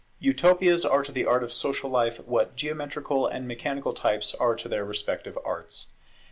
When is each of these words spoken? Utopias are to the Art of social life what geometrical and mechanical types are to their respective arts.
Utopias 0.17 0.83
are 0.83 1.03
to 1.03 1.11
the 1.11 1.27
Art 1.27 1.43
of 1.43 1.51
social 1.53 1.87
life 1.87 2.19
what 2.21 2.55
geometrical 2.55 3.27
and 3.27 3.47
mechanical 3.47 3.93
types 3.93 4.33
are 4.33 4.55
to 4.55 4.67
their 4.67 4.83
respective 4.83 5.37
arts. 5.45 5.89